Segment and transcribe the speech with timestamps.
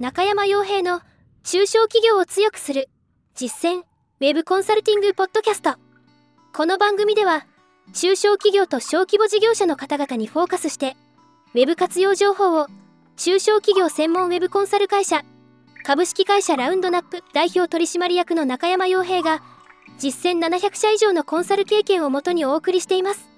[0.00, 1.00] 中山洋平の
[1.42, 2.88] 中小企業を強くする。
[3.34, 5.74] 実践ウェブコンサルティングポッドキャスト。
[6.52, 7.48] この番組では
[7.94, 10.96] 中小企業と小規模事業者の方々にフォーカスして
[11.52, 12.68] ウェブ活用情報を
[13.16, 15.24] 中小企業専門ウェブコンサル会社
[15.84, 19.42] 株式会社ラウンドナップ代表取締役の中山洋平が
[19.98, 23.28] 実践700社以上のコンサル経験をもとにお送りしています。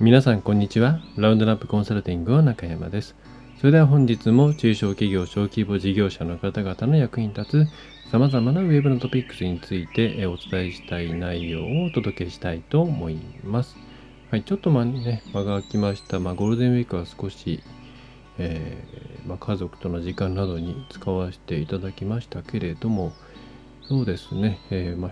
[0.00, 0.98] 皆さんこんにちは。
[1.16, 3.14] ラウンドナップコンサルティングの中山です。
[3.58, 13.76] それでは本日も中小企業小規模事業者の方々の役に立つ様々なウェブのトピックスについてお伝えしたい内容をお届けしたいと思います
[14.28, 16.18] はい、ちょっとまあね、間が空きました。
[16.18, 17.62] まあ、ゴールデンウィークは少し、
[18.38, 23.12] えー、まあ、家族との時間などに使わせていただきましたけれども、
[23.82, 25.10] そうですね、えー、まあ、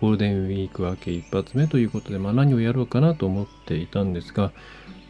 [0.00, 4.50] ゴールデンウィーク明け一発目ということで、まあ、何をやろうかなと思っていたんですが、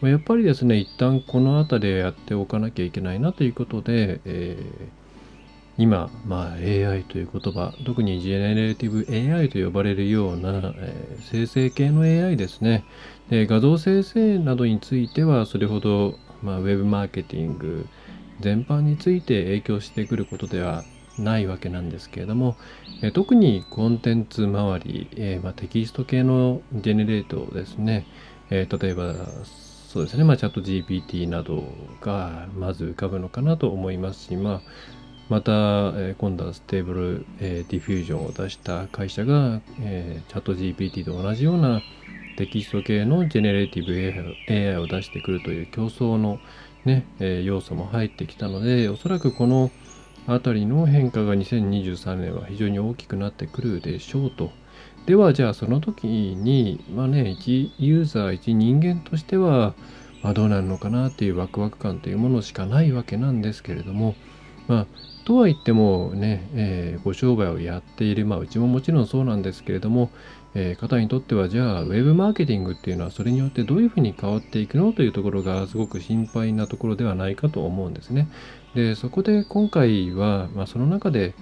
[0.03, 4.63] やっぱりですね、一旦この辺りでやっておかなきゃいけないなということで、えー、
[5.77, 12.85] 今、まあ、AI という言葉、特にジェネレーティブ AI と呼ばれるような、えー、生成系の AI ですね
[13.29, 13.47] で。
[13.47, 17.89] 画像生成などについては、それほど、まあ、ウェブマーケティング
[18.41, 20.85] 全般について影響してくることでは
[21.19, 22.57] ないわけなんですけれども、
[23.15, 28.07] 特にコンテンツ周り、えー、まあ、テキスト系のジェネレートですね、
[28.51, 29.15] えー、例えば
[29.89, 31.65] そうですね、まあ、チャット GPT など
[32.03, 34.61] がまず浮かぶのかなと思いますし、まあ、
[35.31, 41.83] また、えー、今度は Stable、え Diffusion を出した会社が、えチャット GPT と同じような
[42.37, 46.39] テキスト系のジェネレーティブ AI を出してくるという競争の
[46.85, 49.71] ね、え要素も入ってきたので、おそらくこの
[50.27, 54.53] あたりの変化が2023年は非常に大きくなってくるでしょうと。
[55.09, 59.73] ではじゃあその時にまあね一ユーザー一人間としては、
[60.23, 64.15] まあ、どうなるのかなっていうワクワク感というものしかないわけなんですけれども
[64.67, 64.87] まあ
[65.25, 70.11] とは言ってもね、えー、ご商売をやっているまあうちももちろんそうなんですけれども、
[70.55, 78.29] えー、方にとってはじゃあウェブマーケティングっていうのはそれによってどういうふうに変わっていくのというところがすごく心配なところではないかと思うんですね。
[78.75, 81.35] でそこで今回は、まあ、その中で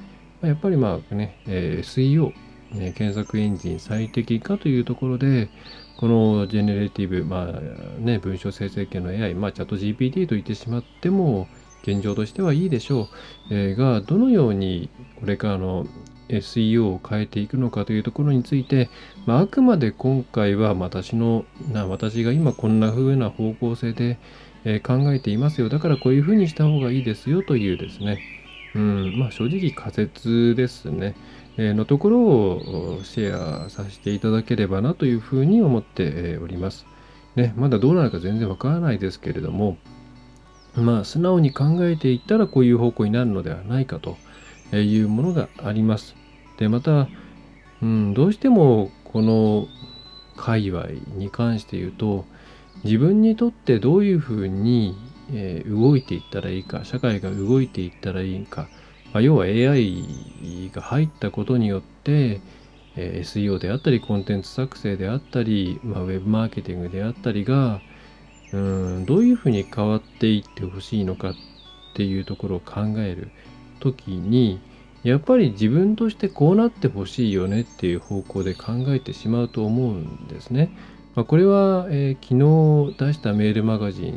[0.42, 2.32] やっぱりまあね、えー、SEO、
[2.72, 5.48] ね、検索エンジン最適化というところで
[5.96, 11.48] このジェネレーティブ、まあね、文章生成系の AI、まあ、 ChatGPT と言ってしまっても
[11.82, 14.90] 現状としてはいいでしょう、えー、がどのように
[15.20, 15.86] これからの
[16.28, 18.90] SEO を変えていくのかというところについて、
[19.26, 24.18] まあ、あくまで今回は私のな私が今こんな風な方向性で、
[24.64, 25.68] えー、考えていますよ。
[25.68, 28.18] だからこういうふうにした方がいいですよというですね。
[28.74, 31.14] うんまあ正直仮説ですね、
[31.58, 36.86] のところをシェアさせていただければなというふうに思っております。
[37.34, 39.76] ね、まだどうなるか全然わからないですけれども
[40.74, 44.16] まあ素直に考えていったらこういう方向になるのではないかと
[44.74, 46.16] いうものがあります。
[46.58, 47.08] でまた、
[47.82, 49.68] うん、どうしてもこの
[50.36, 50.86] 界隈
[51.16, 52.24] に関して言うと
[52.84, 54.94] 自分にとってどういうふうに、
[55.66, 58.68] 動いていったらいいか社会が動いていったらいいか、
[59.16, 60.04] まあ、要は AI
[60.74, 62.42] が入ったことによって、
[62.96, 67.80] え、SEO であったりコンテンツ作成であったり、まあ、ウェブマーケティングであったりが
[68.52, 71.34] うんどういうふうに変わっていってほしいのかっ
[71.94, 73.30] ていうところを考える
[73.80, 74.60] 時に
[75.02, 80.76] やっぱり自分としてこうなってほしいよねっていう方向で考えてしまうと思うんですね。
[81.14, 84.12] まあ、これは、えー、昨日出したメールマガジ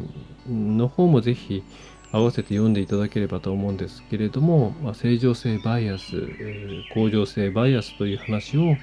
[0.49, 1.63] ンの方もぜひ
[2.11, 8.75] 合わせて読んでいただければと思うんですけれども、まあ、正常性バイアス、えー、向上性バイアスという話を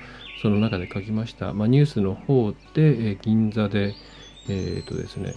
[0.43, 1.53] その中で書きました。
[1.53, 3.95] まあ、ニュースの方で、えー、銀座で、
[4.49, 5.35] えっ、とですね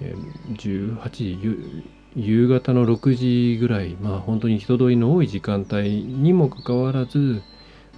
[0.00, 0.14] え、
[0.52, 1.84] 18時、
[2.16, 3.14] 夕方の6
[3.54, 7.42] 時ぐらい、まあ本当に人通りの多い時間帯にもかかわらず、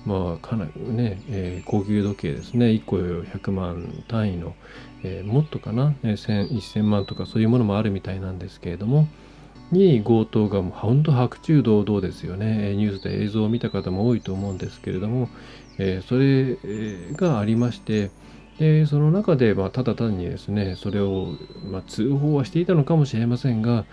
[0.06, 4.54] まあかなりね、えー、高級時計ですね、1個100万単位の、
[5.02, 9.08] えー、もっとかな、えー、1000万とかそういうものもあるみたいなんですけれども、
[9.72, 12.74] に強盗がもう本当白昼堂々ですよね。
[12.76, 15.28] ニュースで映像を見た方も多いと思うんですけれども、
[15.78, 16.56] え、それ
[17.14, 18.10] がありまして、
[18.58, 21.34] でその中で、まあ、ただ単にですねそれを、
[21.70, 23.84] まあ、通報はしていたのかもしれませんが、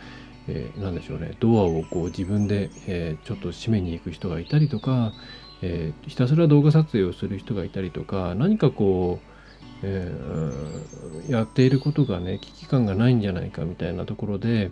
[0.47, 1.35] えー、でしょうね。
[1.39, 5.13] ドアをこう自分で、えー、ちょっと閉めに行く人がいたりとか、
[5.65, 14.71] えー、ひたすら動画撮影をする人がいたりとか何かこう、えー、やっていることがね危機感がないんじゃないかみたいなところで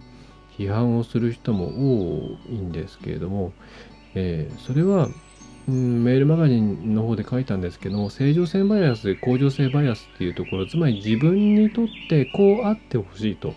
[0.58, 3.54] 批判をする人も多いんですけれども、
[4.16, 5.08] えー、それは
[5.68, 13.50] うん、メールマガジンの方で書いたんですけども正常性バイアス向上性バイアスっていうところつまり自分にとってこうあってほしいと、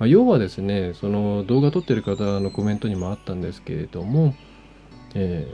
[0.00, 4.34] まあ、要はですねその動画撮ってる方のコメントにもあったんですけれども、
[5.14, 5.46] え、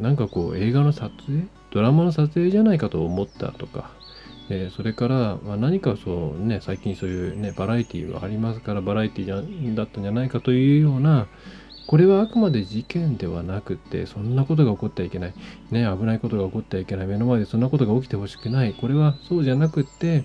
[0.00, 1.46] なんかこう映画の撮影？
[1.70, 3.90] ドラマの撮影じゃないかと思ったとか、
[4.48, 11.26] えー、それから、まあ、何かそうね最近そういうねバラエティーがありますからバラエティーだったんじゃないかというような
[11.86, 15.34] これはあくまで事件ではなくて、そんなことが起こってはいけない。
[15.70, 17.06] ね、危ないことが起こってはいけない。
[17.06, 18.74] 目の前でそんなことが起きてほしくない。
[18.74, 20.24] これはそうじゃなくて、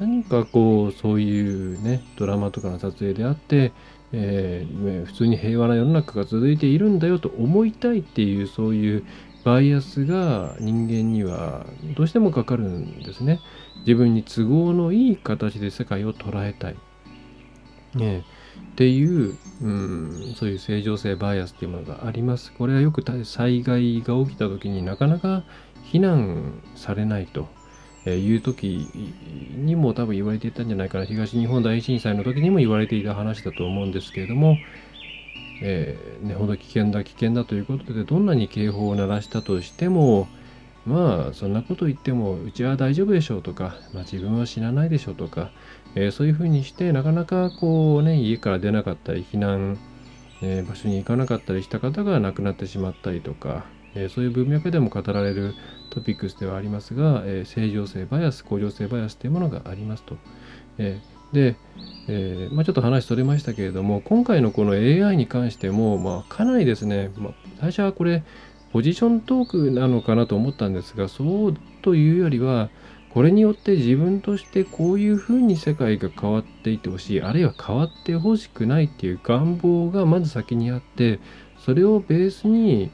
[0.00, 3.70] 何かこう、そういうね、ドラマとかの撮影であって、
[4.18, 9.04] えー、普通に平和な世の中が続いているんだよと思いたいっていう、そういう
[9.44, 11.66] バイアスが人間には
[11.96, 13.40] どうしてもかかるんですね。
[13.80, 16.76] 自分に都合のいい形で世界を捉えたい。
[17.94, 18.24] ね
[18.72, 22.52] っていう、うん、そういう正常性バイアスっていうものがあります。
[22.54, 25.44] これはよく災害が起きた時になかなか
[25.92, 27.48] 避難されないと
[28.14, 28.88] いう時
[29.56, 31.04] にも多分言われていたんじゃないかな。
[31.04, 34.56] 東日本大震災の時にも言われていた話だと思うんですけれども、
[35.62, 40.28] えー、ね、ほど危険だ危険だということでどんなに警報を鳴らしたとしても
[40.84, 45.50] まあそんなこと言ってもうちは大丈夫でしょうとか、まあ、自分は死なないでしょうとか、
[45.94, 49.78] えー、そういうふうにしてなかなかこうね家から出なかったり避難、
[50.42, 53.64] えー、場所に行かなかったりした方が亡くなってしまったりとか、
[53.96, 55.54] え、そういう文脈でも語られる
[55.90, 60.16] トピックスではありますが、え正常性バイアス向上性バイアスというものがありますと。
[60.78, 61.00] え
[61.32, 61.56] で、
[62.08, 68.22] えまあ、ちょっと話それましたけれども今回のこの AI に関しても、まあ、かなりですね、まあ、最初はこれ
[68.72, 72.70] ポジショントークなのかなと思ったんですがそうというよりは
[73.10, 81.18] これによって自分としてこういうふうに世界が変わっていってほしいあるいは変わってほしくないっていう願望がまず先にあって
[81.58, 82.90] それをベースに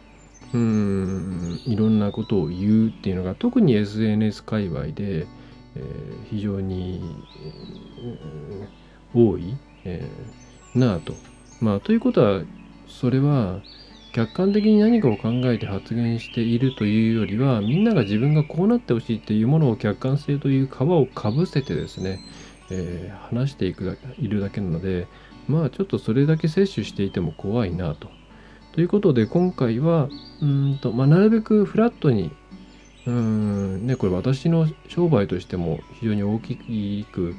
[0.54, 1.60] うん。
[1.66, 1.98] いろん。
[1.98, 5.26] なことを言うっていうのが特に SNS 界隈で、
[5.76, 7.00] えー、非常に、
[8.02, 11.14] えー、多い、えー、なあと。
[11.60, 12.42] まあということは
[12.88, 13.60] それは
[14.12, 17.84] 客観的に何かを考えて発言しているというよりはみん。
[17.84, 22.20] なが自分がこうなってほしいっていうものを客観性という皮をかぶせてですね、
[22.70, 25.06] えー、話していくだいるだけなので
[25.48, 28.08] まあちょっとそれだけ摂取していても怖いなと。
[28.72, 30.08] ということで今回は
[30.40, 32.32] うんと、まあ、なるべくフラットに
[33.06, 36.56] うんねこれ私の商売としても非常に大き
[37.04, 37.34] く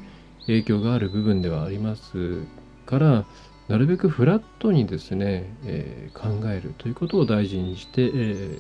[0.46, 2.44] 影響がある部分ではあります
[2.86, 3.26] から
[3.68, 8.10] なるべくフラットにですね、えー、考えるということを大事にして、え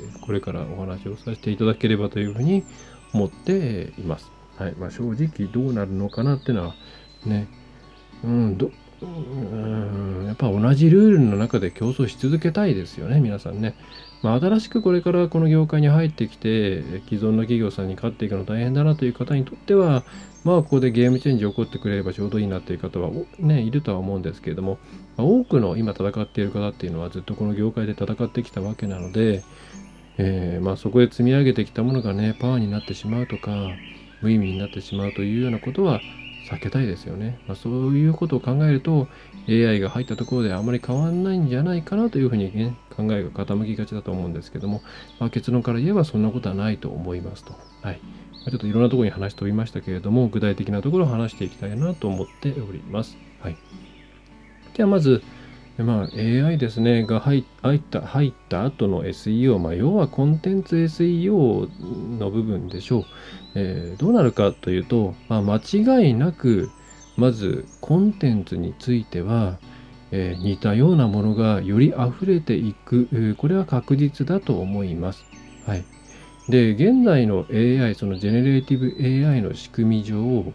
[0.01, 2.63] ー、これからお話をさせていただければというふうに
[3.13, 4.31] 思っています。
[4.57, 6.75] はいまあ、正直どうなるのかなっていうのは
[7.25, 7.47] ね、
[8.23, 8.71] うん、ど
[9.03, 13.75] うんやっぱ同じルールの中で競争し続けたいですよね皆さんね。
[14.23, 20.03] まあ、新しくこれからこの業界に入ってきて既存の企業さんに勝っていくの大変だなという方にとっては
[20.45, 24.79] まあここでゲームチェンジ起こってくれればちょうどいいなという方はねいるとは思うんですけれども、
[25.17, 29.43] まあ、多くの今戦っている方っていうのはずっとこの業界で戦ってきたわけなので、
[30.17, 33.51] えー、まあそこで積み上げてきたものがねパワーになってしまうとか
[34.21, 35.99] 無意味になってしまうというようなことは
[36.49, 37.39] 避けたいですよね。
[37.47, 39.07] まあ、そういうことを考えると
[39.47, 44.81] AI が入ったところであまり変わんないんじゃないかなというふうにね考えが傾きがちだと思うんですけども、
[45.19, 47.53] まあ、結論から言えばそんなことはないと思いますと。
[47.81, 47.99] はい。
[48.45, 53.17] ま、ちょっといろんなところに話しておりましたけれども、具体的なところを話していきたいなと思っております。
[53.41, 53.57] はい。
[54.75, 55.23] ではまず、
[55.77, 57.43] まあ、AI ですね、が入っ
[57.89, 61.67] た、入った後の SEO、まあ、要はコンテンツ SEO
[62.19, 63.05] の部分でしょう。
[63.55, 66.71] えー、どうなるかというと、まあ、間違いなく、
[67.17, 69.59] まずコンテンツについては、
[70.11, 75.23] えー、似たようなものがより溢れていく、えー、これは確実だと思います。
[75.65, 75.83] はい。
[76.49, 80.53] で、現在の AI、そのジェネレーティブ AI の仕組み上、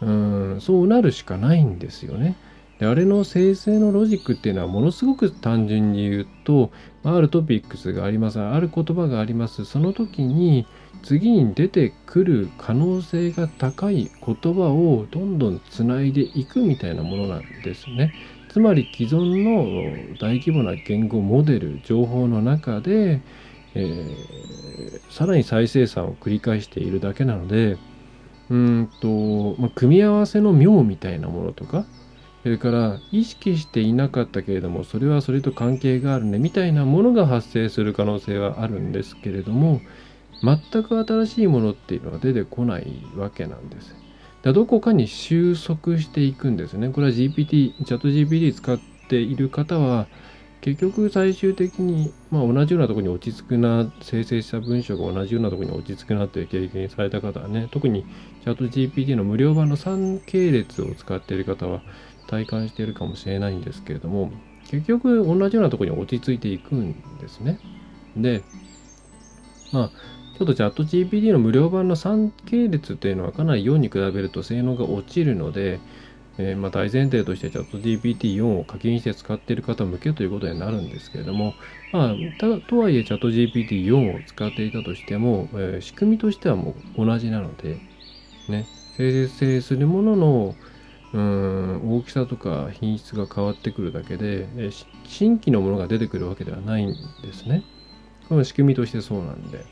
[0.00, 2.36] うん、そうなるしかないんですよね。
[2.78, 6.70] であれの生成のロジックっていうのはものすごく単純に言うと、
[7.04, 9.64] あるトピックスがあります、ある言葉があります。
[9.64, 10.66] その時に
[11.02, 18.12] 次に出てくる可能性が高い言葉をどんどんつないでいくみたいなものなんですね。
[18.54, 23.20] つまり既存の大規模な言語モデル情報の中で、
[23.74, 27.76] えー、さらに再生産を繰り返しているだけなので
[28.50, 31.84] うんと、まあ、組み合わせの妙みたいなものとか
[32.44, 39.80] それから意識していなかったけれどもそれはそれと関係があるねみたいなものが発生する可能性はあるんですけれども
[40.44, 42.86] 全く新しいものっていうのは出てこない
[43.16, 43.94] わけなんです。
[44.42, 46.90] だどこかに収束していくんですね。
[46.90, 50.06] これは GPT、チャット GPT 使っている方は、
[50.60, 58.04] 結局最終的に、まあ、同じようなとこに落ち着くな、生成した文章が同じようなとこに落ち着くなという経験された方はね、特に
[58.42, 61.82] チャット GPT の無料版の3系列を使っている方は、
[62.26, 64.32] 体感しているかもしれないんですけれども
[64.68, 67.58] 結局同じようなとこに落ち着いていくんですね。
[68.16, 68.42] で
[69.72, 69.90] まあ
[70.36, 75.78] ちょっとチャット GPT の無料版の3系列っていうのはかなり4に比べると性能が落ちるので、
[76.38, 81.54] えー、ま大前提としてチャット GPT4 を課金して使っている方向けということになるんですけれども、
[81.92, 87.78] まあ、たとはいえチャット GPT4 を使っていたとしても、えー、仕組みとしてはもう同じなので、
[88.48, 90.54] ね、生成するものの
[91.12, 97.62] うん大きさとか品質が変わってくるだけで、えー、新規のものが出てくるわけではないんですね。
[98.28, 99.64] この仕組みとしてそうなんで。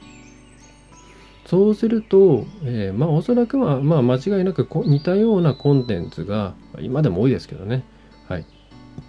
[1.46, 7.84] そうすると、えー、まあおそらくは、まあ間違いなく似たようなコンテンツが、今でも多いですけどね、
[8.28, 8.46] はい。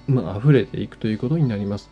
[0.08, 1.92] まあ溢れていくということになります。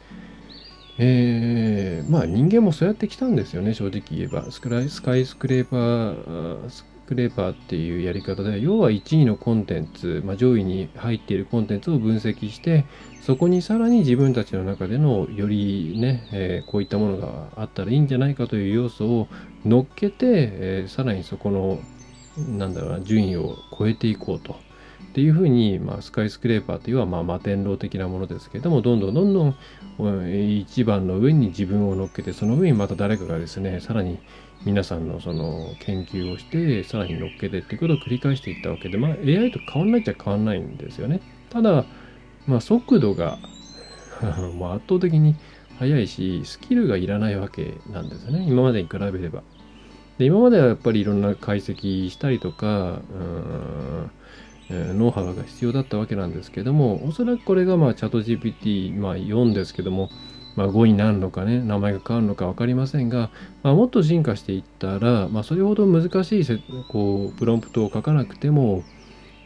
[0.97, 4.51] えー、まあ人間もそうやってきたんですよね、正直言えば。
[4.51, 4.79] スカ
[5.15, 12.85] イスクレーパー、スクレーパーっていうやり方で、要は1位のコンテンツ、まあ、上位に入っているコンテンツを分析して、
[13.21, 19.27] そこにさらに自分たちの中でのよりね、えー、こういったものがあったらいいんじゃないかという要素を
[19.65, 21.79] 乗っけて、えー、さらにそこの、
[22.57, 24.55] なんだろうな、順位を超えていこうと。
[25.11, 29.55] っていうふうに、まあ、スカイスクレーパーというのは、まあ、摩天楼的なものですけれども、どんどんどんどん
[30.61, 34.19] 一番の上に自分を乗っけて、その上にまた誰かがですね、さらに
[34.63, 41.19] 皆さんのその研究をしてさらに乗っけてっていうことを繰り返していったわけで、まあ、AI と変わんないっちゃ変わんないんですよね。
[41.49, 41.85] ただ、
[42.47, 43.39] まあ、速度が
[44.21, 44.31] 圧
[44.87, 45.35] 倒的に
[45.81, 49.41] 速いしスキルがいらないわけなんですね今までに比べれば。
[50.19, 53.01] で今まではやっぱりいろんな解析したりとか
[54.69, 60.09] ノウハウが必要だったわけなんですけどもおそらくこれがまあチャット GPT、まあ、4ですけども
[60.53, 63.31] まあ、5になるのかね名前が変わるのか分かりませんが、
[63.63, 66.45] まあ、もっと進化していったら、まあ、それほど難しい
[66.89, 68.83] こうプロンプトを書かなくても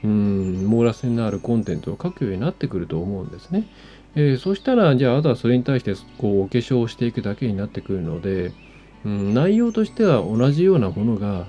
[0.04, 3.68] うん網羅性のあるコンテンツを書くようになってくると思うんですね。
[4.16, 8.54] えー、そしたらじゃああとはそれに対してこうお化粧をしていくだけになってくるので、
[9.04, 11.48] うん、内容としては同じようなものが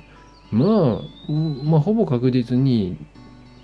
[0.50, 1.32] まあ、
[1.64, 2.96] まあ、ほぼ確実に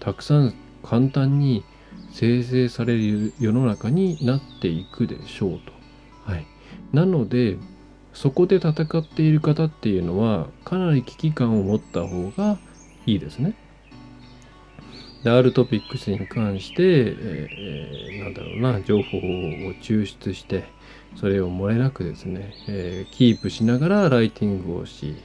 [0.00, 1.64] たくさん簡単に
[2.12, 5.72] 生成される世の中になっていくでしょうと。
[6.24, 6.46] はい、
[6.92, 7.56] なので
[8.12, 12.58] そこで戦っている方っていうのはかなり危機感を持った方が
[13.06, 13.54] いいですね。
[15.22, 19.20] であるトピックスに関して、えー、なんだろうな情報を
[19.80, 20.64] 抽出して
[21.16, 25.16] それを漏れなくですね、えー、キープしながらライティングをし、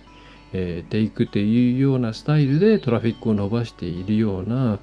[0.53, 4.79] えー、テイクっていうようなスタイルでトラフィックを伸ばしているような、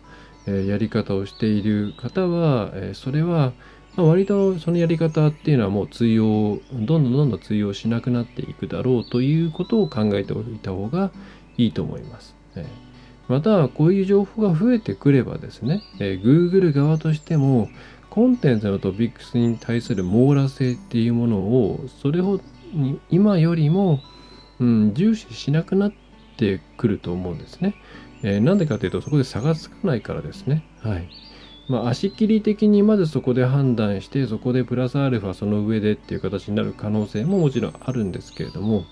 [0.47, 3.53] えー、やり方をしている方は、えー、それは
[3.97, 11.13] まあ、割とそのやり方っていうのはもう通用どんどんどんどん通用しなくなっていくだろうということを考えておいた方が
[11.57, 12.35] いいと思います。
[12.57, 12.67] え
[13.29, 17.69] またこういう情報が増えてくればですね、え Google 側としても
[18.11, 22.45] コンテンツのトピックスに対する網羅性っていうものをそれほど
[23.11, 24.01] 今よりも、
[24.61, 25.93] うん、重視しなくなっ
[26.37, 27.75] てくると思うんですね。
[28.23, 30.65] えー、なんでかというとそこで差がつかないからですね。
[30.81, 31.09] はい。
[31.69, 38.85] まあ、足切り的にまずそこで判断してそこでプラスアルファその上でっていう形になる可能性ももちろんあるんですけれども、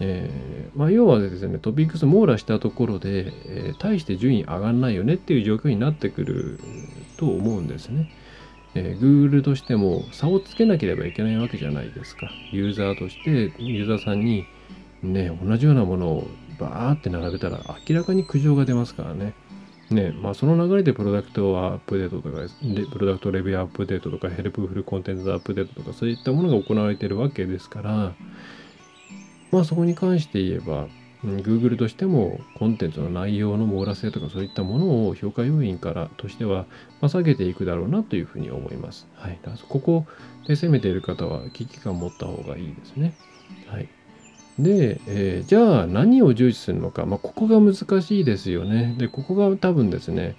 [0.00, 6.58] えー、まあ、要はですねトピックス網羅したところで、えー、大して順位上がらないよねっていう状況になってくる
[7.18, 8.10] と思うんですね。
[8.74, 12.30] えー、Google としても差をつけなければいけないわけじゃないですか。
[12.50, 14.46] ユーザーとしてユーザーさんに
[15.02, 16.26] ね同じようなものを
[16.58, 19.34] バーって並べたら明らかに苦情が出ますからね。
[19.90, 22.46] ねまあ、その流れでプロダクトアップデートとか、
[22.92, 28.12] プロダクトレビューアップデートとか、ヘルプフルコンテンツアップデートとか、そういったものが行われているわけですから、
[29.50, 30.88] まあそこに関して言えば、
[31.24, 36.64] Google としてもコンテンツの内容の網羅性とかそういったものを評価要因からとしては、
[37.00, 39.06] まあ、下げていくだろうなというふうに思います。
[39.16, 39.38] はい。
[39.42, 40.06] だここ
[40.46, 43.14] で攻めている方は危機感を持った方がいいですね。
[43.66, 43.88] はい。
[44.58, 48.94] で、えー、じゃあ何を重視するのか、まあ、ここが難しいですよね。
[48.98, 50.36] で、ここが多分ですね、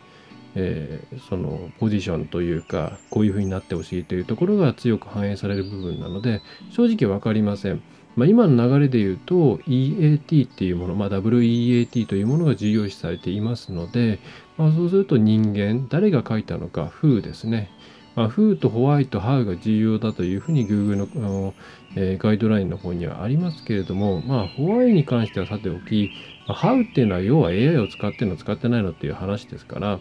[0.56, 6.42] えー、そのポジションというか、こういうふうになってほしいというところが強く反映される部分なので、
[6.72, 7.82] 正直分かりません。
[8.16, 14.20] まあ、今の流れで言うと EAT っていうもの、まあ、WEAT というものが重要視されていますので、
[14.58, 17.70] まあ、そうすると人間、誰が書いたのか、Who ですね。
[18.16, 21.54] まあ、フーとホワイト、ハウが重要だというふうに Google の、
[21.96, 26.12] えー、ガイドラインの方にはありますけれども、まあ、ホワイに関してはさておき、
[26.48, 30.00] まあ、ハウっていうのは要は AI を使ってるの使ってないのっていう話ですから、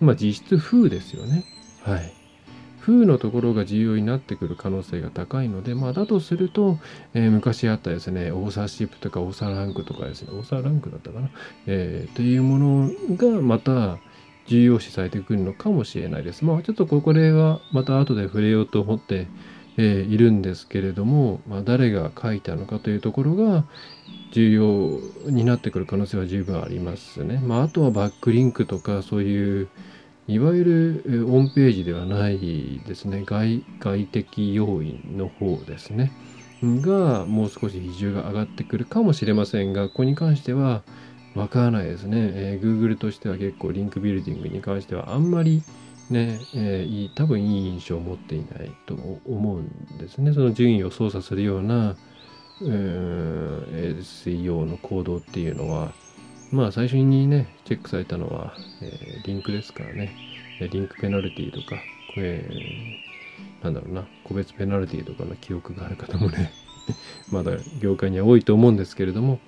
[0.00, 1.44] まあ、実質フーですよね。
[1.82, 2.17] はい。
[2.88, 6.78] フーのところが重要になってくる可能性が高いので、まあ、だとすると、
[7.12, 11.28] えー、昔あったですね、オーサーシップとかオーサーランクとかですね、オーサーランクだったかな、
[11.66, 13.98] えー、というものがまた
[14.46, 16.46] 重要視されてくるのかもしれないです。
[16.46, 19.26] まあちょっとこれはまた後で触れようと思って、
[19.76, 23.64] えー、いるんですけれども、まあ、誰が書いたのかというところが
[24.32, 27.38] 重要になってくる可能性は十分ありますね。
[27.44, 29.68] まあ、あとはバックリンクとかそういう
[30.28, 33.22] いわゆるオンページではないですね。
[33.24, 36.12] 外外的要因の方ですね。
[36.62, 40.82] がもう少し比重が上がってくるかもしれませんがここに関しては
[41.34, 45.62] わからないですね、えー、Google としては結構リンクビルディングに関してはあんまり
[46.10, 48.94] ね、えー、多分いい印象を持っていないと
[49.26, 50.32] 思うんですね。
[50.32, 51.96] その順位を操作するような、
[52.62, 55.92] えー、SEO の行動っていうのは。
[56.50, 60.14] まあ最初にね、チェックされたのは、えー、リンクですからね。
[60.60, 61.76] リンクペナルティとか、
[62.16, 66.52] えー、なんだろうな、個別ペナルティとかの記憶がある方もね
[67.30, 69.38] まだ業界には多いと思うんですけれども、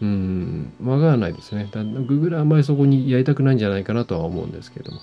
[0.00, 1.68] うん、わからないですね。
[1.72, 5.00] Google はあんまりそこにやりたくないんじゃないかなとは思うんですけれども。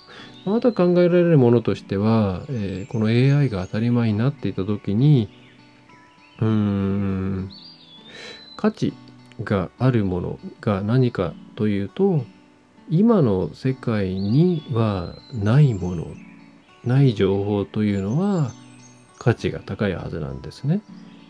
[0.57, 5.29] あとは考えられるものとしては、えー、この AI が当たり前になっていた時に、
[6.41, 7.49] うーん、
[8.57, 8.93] 価値
[9.43, 12.23] があるものが何かというと
[12.89, 16.07] 今の世界にはないもの
[16.83, 18.51] ない情報というのは
[19.17, 20.81] 価値が高いはずなんですね。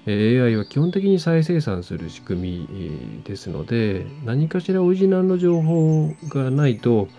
[0.08, 7.10] AI は基本的に再生産する仕組みですので何かしらオリジナルの情報がないと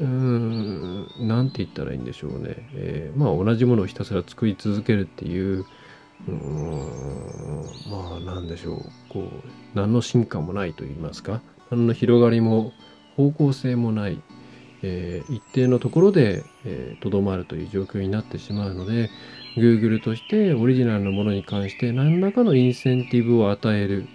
[0.00, 5.64] うーん何て言ったらいいんでしょうね、えー、まあ同じものをひたすら作り続けるっていう
[6.28, 8.82] うんまあ何でしょう。
[9.08, 11.40] こう何の進化もないと言いますか。
[11.70, 12.72] 何の広がりも
[13.16, 14.20] 方向性もない、
[14.82, 16.44] えー、一定のところで
[17.00, 19.10] とど、えー、まるという状況になってしまうので
[19.56, 24.08] Google としてオリジナルのものに関して何らかのインセンティブを与える、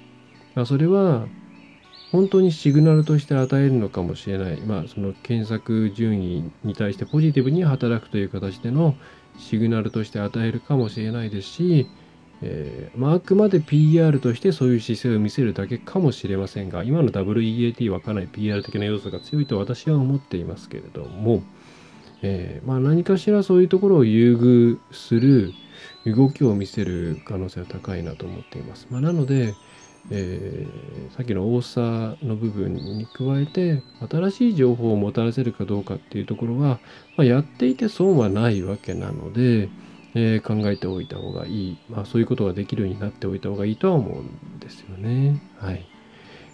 [0.53, 1.27] まあ、それは
[2.11, 8.95] 本当にシグナルとして与えるのかもしれない、まあ、その検索順位に対してポジティブに働くという形での
[9.37, 11.87] シグナルとして与えるかもしれないですし、
[12.41, 21.43] えーまあ、あくまで PR としてそういう姿勢を見せるだけかもしれませんが今の WEAT はかなり PR 的な要素が強いと私は思っていますけれども、
[22.21, 25.53] えーまあ、何かしらそういうところを優遇する
[26.05, 28.87] 動きを見せる可能性は高いなと思っています。
[28.89, 29.55] まあ、なので、
[30.11, 36.79] えー、さっきの多さの部分に加えて新しい情報をもたらせるかどうかっていうところは、
[37.17, 39.69] まあ、やっていて損はないわけなので、
[40.13, 45.41] えー、考えておいた方がいい、まあ、そういうことができるようになっておいた方がいいとは思うんですよね。
[45.57, 45.85] はい。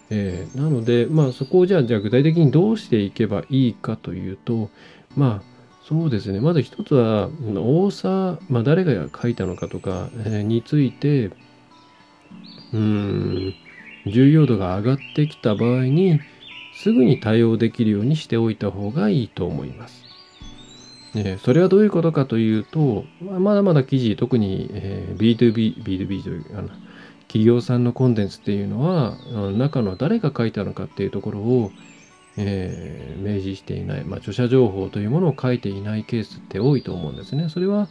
[0.10, 4.70] えー、なので、まあ、そこをじゃあじゃあ具体的にどうしていけばいいかというと
[5.16, 5.52] まあ
[5.88, 6.40] そうですね。
[6.40, 11.32] まず一つは多さ、まあ、誰が書いたのかとか、えー、について
[12.74, 13.54] うん
[14.08, 16.20] 重要度が上がってきた場合に
[16.74, 20.04] すぐに対応できるようにしておいた方がいいと思います。
[21.14, 26.70] えそれはどういうことかというと、まだまだ記事、特に、え B2B、B2B というあの
[27.28, 29.18] 企業さんのコンテンツっていうのは、
[29.52, 31.72] 中の誰が書いたのかっていうところを、
[32.38, 37.50] えー、明示していない、まあ、著者情報というものを書いていないケースって多いと思うんですね。
[37.50, 37.90] それは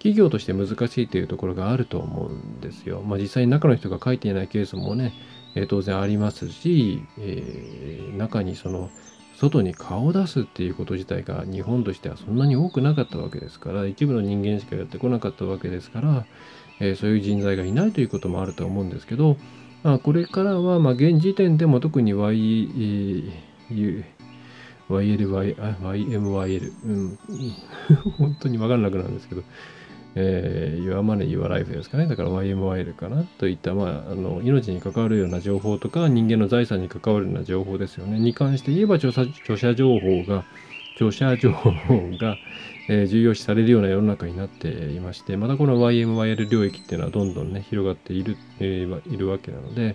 [0.00, 3.02] 企業として難しいというところがあると思うんですよ。
[3.02, 5.12] まあ、実際に中の人が書いていないケースもね、
[5.54, 8.90] えー、当然ありますし、えー、中にその
[9.36, 16.26] 外に顔を出すっていうこと自体が日本としてはそんなに多くなかったわけですから一部の人間しかやってこなかったわけですから、
[16.78, 19.36] えー、そういう人材がいないということもあると思うんですけど、
[19.82, 23.32] まあ、これからはまあ現時点でも特に Y、
[23.70, 24.04] YLY、
[24.88, 27.18] YMYL、うん、
[28.18, 29.42] 本当に分からなくなるんですけど、
[30.14, 32.06] えー、Your Money, Your Life ですかね。
[32.06, 38.18] だから YMYL かなといった、まあ、あの命に関わるような情報とか人間の財産に関わるような情報ですよね。
[38.18, 40.44] に関して言えば著者情報が、
[40.96, 41.70] 著者情報
[42.18, 42.36] が、
[42.88, 49.94] えー、重要視されるような世の中になっていまして、またこの YMYL 領域っていうのはどんどんね、広がっている,、えー、いるわけなので、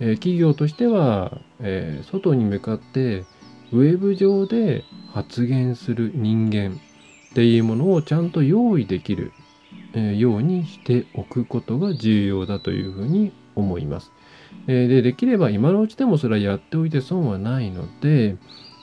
[0.00, 3.22] えー、企業としては、えー、外に向かって
[3.72, 6.80] ウェブ上で発言する人間
[7.30, 9.32] っていうものをちゃんと用意できる
[9.94, 14.12] ようにしておくことが重要だというふうに思います。
[14.66, 18.36] でできれば今のうちでもそれはやっておいて損はないので、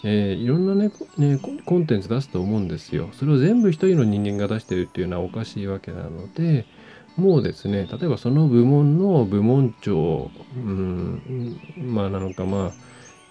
[0.03, 3.09] えー、いろんなねねコンテンツ出すと思うんですよ。
[3.13, 6.65] それを全部一人の人間が出してるっていうのはおかしいわけなので、
[7.17, 12.71] もうですね、例えばその部門の部門長、うん、まあなのかまあ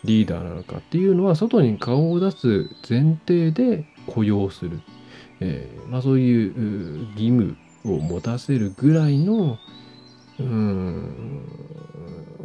[0.04, 4.80] リーダーなのかっていうのは外に顔を出す前提で雇用する。
[5.40, 7.56] えー、まあそういう義務
[7.94, 9.58] を持たせるぐらいの
[10.38, 11.42] うん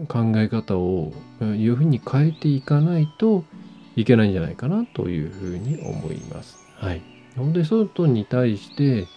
[0.08, 3.44] 考え方をいうふうに変えていかないと
[3.96, 6.58] いけないんじゃないかなというふうに思います。
[6.76, 7.02] はい。
[7.36, 9.08] 本当に外に対して、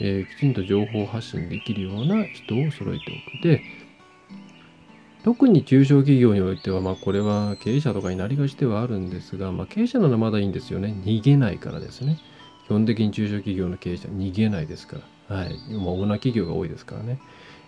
[0.00, 3.42] えー、きちんと情報発信できるような人を揃えておく。
[3.42, 3.62] で、
[5.22, 10.94] 特に中小企業においては、まあ、これは経営者とかになりがちではあるんですが、まあ、経営者ならまだいいんですよね。
[11.04, 12.18] 逃げないからですね。
[12.66, 15.02] 基本的に中小企業の経営者は逃げないですから。
[15.30, 15.74] はい。
[15.74, 17.20] もうオーナー企業が多いですからね。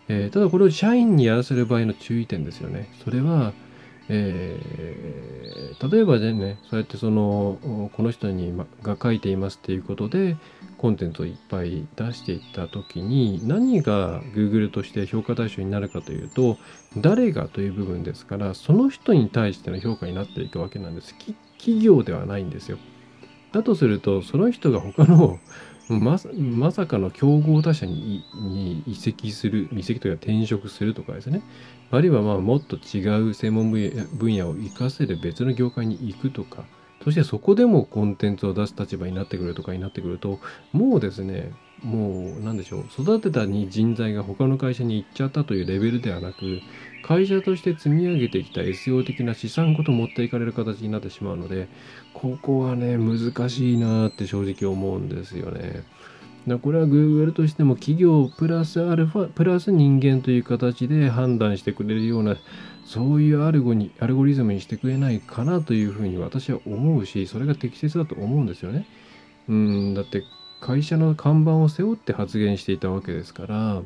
[0.08, 2.92] えー、ただこれを社員にやらせる場合の注意点ですよね。
[3.04, 3.52] それは、
[4.08, 10.36] えー、例えばね、そうやってその、この人にが書いていますっていうことで、
[10.76, 16.58] コンテンツをいっぱい出していった時に、何が Google として評価対象になるかというと、
[16.96, 21.14] 誰がという部分ですから、その人に対しての評価になっていくわけなんです。
[21.58, 22.78] 企業ではないんですよ。
[23.52, 25.38] だとすると、その人が他の
[25.88, 28.24] ままさかの競合他社に
[28.86, 31.42] 移籍する、移籍というか転職するとかですね。
[31.90, 36.64] あるいはまあもっと違う専門分野を活かせる別の業界に行くとか、
[37.04, 40.38] そしてそこでもコンテンツを出す立場になってくるとかになってくると、
[40.72, 46.60] もうですね、もう何でしょう、育てたに人材が他の会社に行っちゃったというレベルではなく、
[47.04, 51.68] 会社として積み上げてきた SO 的な資産ごと持っていかれる形になってしまうので、
[52.14, 55.82] ここはね、難しいなって正直思うんですよね。
[56.46, 62.36] だこれは Google としても企業プラスアルファプラス人間という形で判断してくれるような
[62.84, 68.86] そういうアルゴにアルゴリズムにしてくれないかなというふうに私は思うしそれが適切だと思うんですよね。
[69.48, 70.24] うんだって
[70.60, 73.84] 会社の看板を背負って発言していたわけですからう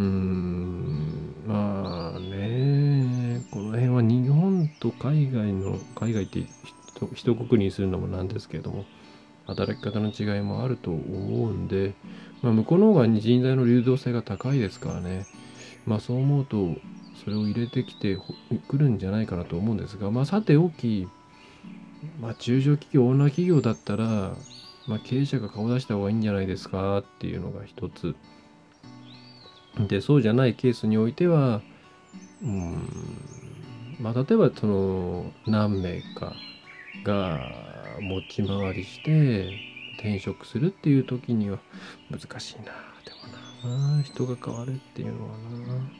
[0.00, 6.44] ーんまあねこの辺は日本と海外の海外って
[7.14, 8.84] 一括りにするのもなんですけれども
[9.46, 11.94] 働き方の違いもあると思うんで、
[12.42, 15.26] まあ、向こうの方が人材の流動性が高いですからね、
[15.86, 16.76] まあ、そう思うと
[17.22, 18.18] それを入れてきて
[18.68, 21.08] くるんじゃないかなと思うんですが、まあ、さておき、
[22.20, 24.34] まあ、中小企業、オーナー企業だったら、
[24.86, 28.14] まあ、経営者が顔出した方がいいんじゃないですかっていうのが一つ。
[29.88, 31.62] で、そうじゃないケースにおいては、
[32.42, 32.88] うん、
[34.00, 36.34] まあ、例えばその何名か
[37.02, 39.48] が持ち回りして
[39.94, 41.58] 転職するっていう時には
[42.10, 42.64] 難しいな
[43.04, 43.12] で
[43.66, 45.90] もな人が変わるっていうのはな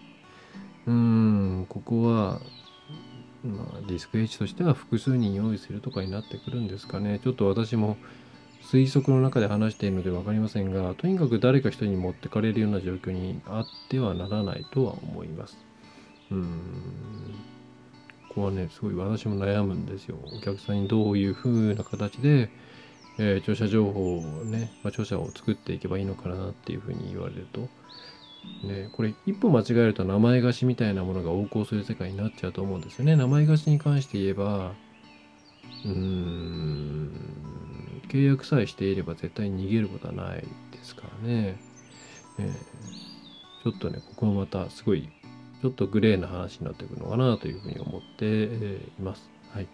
[0.87, 2.41] うんここは
[3.43, 7.21] まあリスク H としては複数人用意するとかになってくるんですかね。
[7.23, 7.97] ちょっと私も
[8.63, 15.59] 推測の中で話しているので分かりませんがとにかく誰か人に持ってかれるような状況にあってはならないとは思います。
[16.31, 17.54] うん。
[18.35, 20.17] こはね、すごい私も悩むんですよ。
[20.37, 22.51] お客さんにどういう風な形で、
[23.19, 27.69] えー、著者情報をね、まあ、著者を作っていけばいいのかなっていう風に言われると、
[28.67, 33.17] ね、これ一歩間違えると名前貸しみたいなものが横行する世界になっちゃうと思うんですよね。
[33.17, 34.73] 名前貸しに関して言えば、
[35.85, 37.11] うーん、
[38.09, 41.57] 契約さえしていれば絶対に逃げることはないですからね。
[42.39, 42.53] えー、
[43.63, 45.09] ちょっとね、ここもまたすごい
[45.65, 49.31] ちょっとグレーな話になってくるのかなというふうに思っています。
[49.51, 49.67] はい。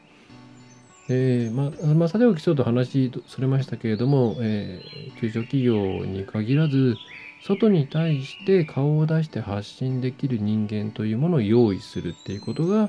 [1.09, 6.95] えー、まあ、まあ、さておきちょっと話それましたけれども、えー、中小企業に限らず、
[7.43, 12.89] 外に対して顔を出して発信できる人間というものを用意するっていうことが、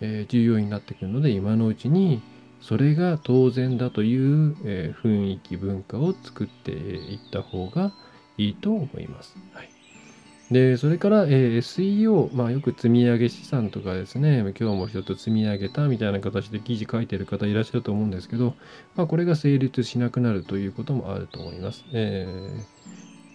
[0.00, 2.22] えー、重要になってくるので、今のうちに
[2.60, 7.92] それが当然だという、えー、雰囲気、文化を作っていった方が
[8.38, 9.36] いいと思います。
[9.52, 9.75] はい
[10.50, 18.54] で、それから、えー、SEO、まあ、よく積み上げ資産とかですね、今日も一つ積み上げたみたいな形で記事書いてる方いらっしゃると思うんですけど、
[18.94, 21.84] まあ、これが成立しなくなるということもあると思います。
[21.92, 22.86] えー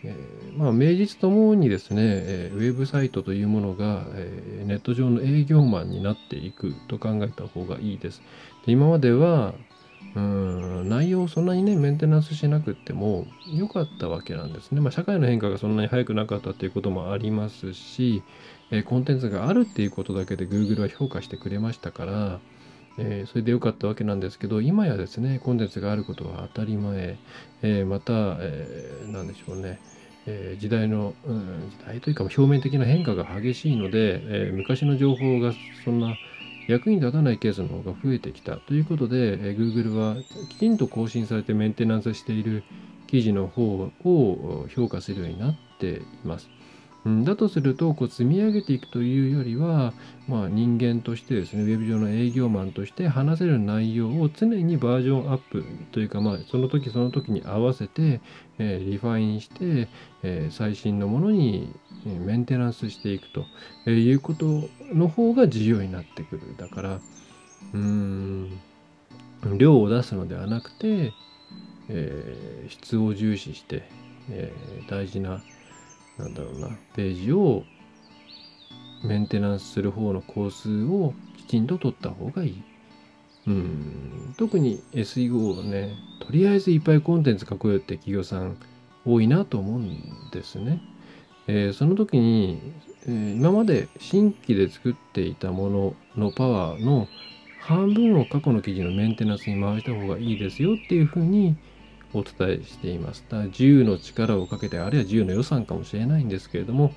[0.04, 8.22] えー、まあ、名実ともにですね、えー、ウェブサイトというものが、え、ネット上の営業マンになっていくと考えた方がいいです。
[8.66, 9.54] で今までは、
[10.16, 14.82] うん内容をそんなにねメンテナンスしなくても良かったわけなんですね。
[14.82, 18.24] まあ、社会の変化がそんなに早くなかったっていうこともありますし、
[18.72, 22.40] えー、コンテンツがあるっていうことだけで Google は評価してくれましたから、
[22.98, 27.18] えー、それで良かったわけなんですけど今やですねコンテンツがあることは当たり前、
[27.62, 29.80] えー、また、えー、何でしょうね
[30.28, 36.16] えー、時代の、うん、時代というか表面的な変化が激しいので、えー、昔の情報がそんな
[36.68, 40.16] 役に立たないケースの方が増えてきたということで、え Google は
[40.50, 42.64] きちんと更新されてメンテナンスしている
[43.08, 46.50] 記事の方を評価するようになっています。
[47.06, 49.94] だとするとこう積み上げていくというよりは、
[50.28, 58.22] まあ、人間としてですねウェブ上の営業マンとして話せる内容を常にバージョンアップというか、まあ、その時その時に合わせて、
[58.60, 59.88] えー、リファインして、
[60.22, 61.74] えー、最新のものに
[62.06, 66.56] メンテナンスしていくということの方が重要になってくる。
[66.58, 67.00] だから
[67.74, 68.60] うん
[69.58, 71.14] 量を出すのではなくて、
[71.90, 73.84] えー、質を重視して、
[74.30, 75.42] えー、大事な
[76.22, 77.64] なんだろうなページを
[79.04, 82.64] メンテナンスする方の工数をきちんと取った方がいい。
[83.48, 88.58] うん、特に SEO をね、とりあえずいっぱいコンテンツ書こうよって企業さん
[89.04, 90.80] 多いなと思うんですね。
[91.48, 92.60] えー、その時に、
[93.08, 97.08] えー、今まで新規で作っていたもののパワーの
[97.60, 101.56] 半分を過去の記事のメンテナンスに回した方がいいですよっていうふうに
[102.14, 103.24] お伝えしています。
[103.30, 106.94] だから自由の力をかけて、あるいは自由の予算かもしれないんですけれども、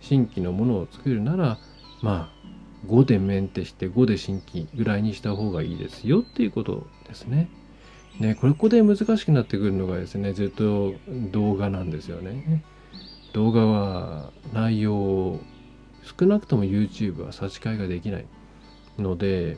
[0.00, 1.58] 新規のものを作るなら、
[2.02, 2.46] まあ、
[2.86, 7.48] 5でメンテして5で新規ぐらいにした方がいいですよっていうことですね。
[8.20, 10.94] ね、これここで難しくなってくるのがですね、ずっと
[11.32, 12.62] 動画なんですよね。
[13.32, 15.40] 動画は内容を
[16.18, 18.26] 少なくとも YouTube は差し替えができない
[18.98, 19.56] ので、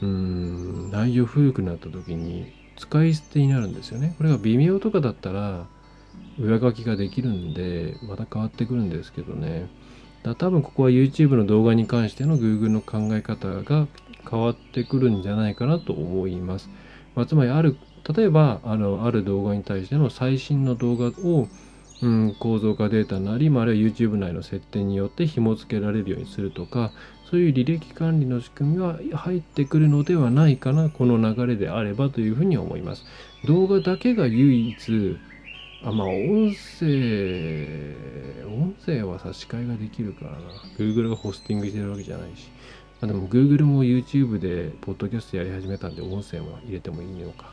[0.00, 4.14] うん、内容古くなった時に使い捨てになるんですよね。
[4.18, 5.66] これが微妙とかだったら
[6.38, 9.68] 裏書きができるんでまた変わってくるんですけどね。
[10.22, 13.86] だ多分ここは YouTube の動画に関しての Google の考え方が
[14.28, 16.70] 変わってくるんじゃないかなと思います。
[17.14, 17.76] まあ、つまりある
[18.16, 21.48] 例えばあのある動画に対しての最新の動画を、
[22.04, 26.92] うん、構造化データなり、まあ、あるいは YouTube 内の設定によって紐付けられるようにするとか
[27.30, 33.04] そういう履歴管理の仕組みは入ってくるのではないかなこの流れであればというふうに思います。
[33.46, 35.18] 動画だけが唯一
[35.82, 37.94] あまあ音声
[38.46, 40.38] 音声は差し替えができるからな。
[40.78, 42.48] Google がホスティングしてるわけじゃないし。
[43.00, 47.52] あでも Google も YouTube でポッドキャストやり始めたんで音声も入れてもいいのか、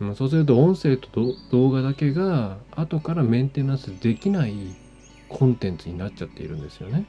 [0.00, 4.54] うん、そうすると音声と動画だけが後からメンテナンスできない
[5.28, 7.04] コンテンツになっちゃっているんですよね。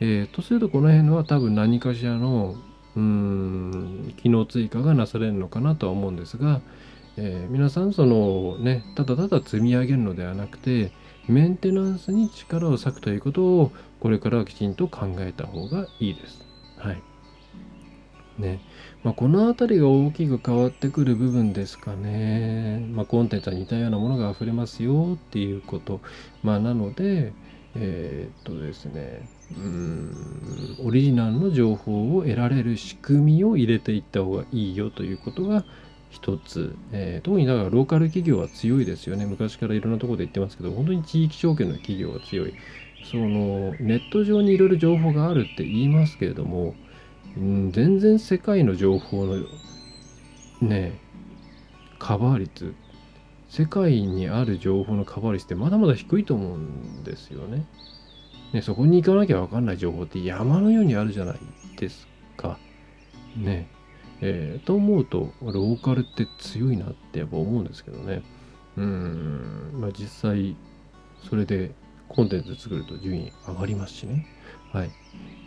[0.00, 2.56] えー、とするとこの辺は多分何かしらの
[2.96, 6.60] うん機能追加がなされるのかなとは思うんですが、
[7.16, 10.92] えー、皆さんそのねただただ積み上げるのではなくて
[11.28, 16.44] メンテナンスに力を割くということをこれからはきちんと考えた方がいいです。
[16.76, 17.02] はい。
[18.38, 18.60] ね。
[19.04, 22.84] まあ、この辺りが大きく変わってくる部分ですかね。
[22.92, 26.00] まあ、コンテンツは似たようなものが溢れますよっていうこと。
[26.42, 27.32] まあ、なので、
[27.76, 35.64] えー、っとですね、うんオリジナルの情報を得られる仕組みを入れていった方がいいよということが
[36.08, 42.54] 一つ、えー、特にだからローカル企業は強いですよね昔からいろんなところで言ってますけど本当に地域証券の企業が強い
[43.10, 46.74] そのネット上にいろいろ情報があるって言いますけれども、
[47.36, 49.36] うん、全然世界の情報の
[50.60, 50.98] ね
[51.98, 52.74] カバー率
[53.48, 57.66] 世界にある情報のカバー率ってまだまだ低いと思うんですよね。
[58.52, 61.38] ねそこに行かなきゃ分かんない情報って山のようにあるじゃない
[61.78, 62.58] ですか。
[63.36, 63.68] ね。
[64.20, 68.22] えー、と思うと、ローカルって強いなってやっぱ思うんですけどね。
[68.76, 70.56] うん、まあ実際、
[71.28, 71.72] それで
[72.08, 74.26] コンテンツ作ると順位上がりますしね。
[74.74, 74.90] はい。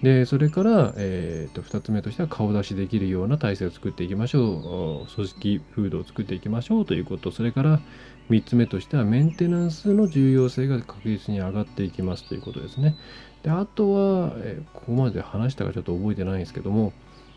[0.01, 5.13] で、それから、えー、と、2つ目としては顔出しできるような体制を作っていきましょう。
[5.13, 7.31] 組織風土を作っていきましょうということ。
[7.31, 7.81] それから、
[8.29, 12.95] 3つ目としては、メンテナンスの重要性が確実に上がっていきますということですね。
[13.43, 16.93] で、あとは、え、ここまで話したかちょっと覚えてないんですけども、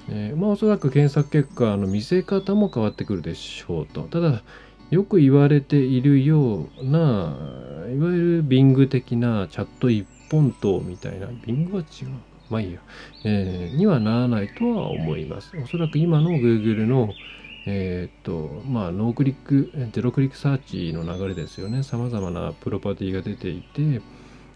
[0.08, 4.02] えー、まあおそらく検索結果の見せ方も変わってくるでしょうと。
[4.02, 4.42] ただ、
[4.90, 7.36] よく言われているような、
[7.88, 12.08] いわゆる Bing 的なチャット一本塔みたいな、Bing は違う。
[12.50, 12.80] まあいいや、
[13.24, 15.56] えー、にはならないとは思います。
[15.56, 17.12] おそらく今の Google の、
[17.66, 21.82] えー、っと、まあ、 no click、zero click search の流れですよね。
[21.82, 24.00] 様々なプロパティが出ていて、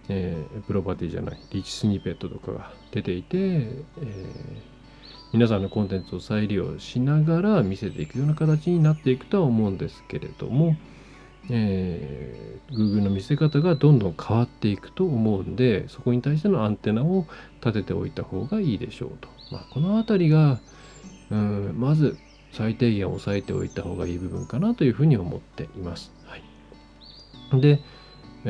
[0.09, 3.85] えー、プロパティじゃない、 rich snippet とかが出ていて、え、
[5.33, 10.77] 皆さんのコンテンツを再利用しながら見せていくような形になっていくとは思うんですけれども、
[11.51, 17.27] えー、Google の見せ方がどんどん変わっていくと思うんで、そこに対してのアンテナを
[17.65, 19.29] 立てておいた方がいいでしょうと。
[19.51, 20.59] まあ、このあたりが、
[21.31, 22.17] うん、まず
[22.53, 26.13] 最低限押さえておいた方がいい部分かなというふうに思っています。
[26.27, 27.81] はい、で、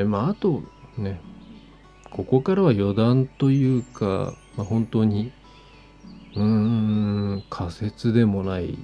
[0.05, 0.63] まあ、あと
[0.99, 1.21] ね、
[2.11, 5.33] ここからは余談というか、まあ、本当に
[6.37, 8.79] うん仮説でもない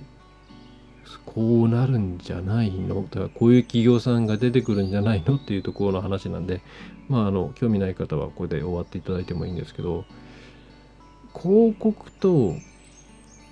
[1.18, 3.02] こうなるんじゃないの？
[3.02, 5.36] だからこういう企業さんが出てくるんじゃないの？
[5.36, 6.60] っていうところの話なんで
[7.08, 10.04] まああの興味ない方はこれで終わっていただいてもいいんですけど
[11.34, 12.54] 広告と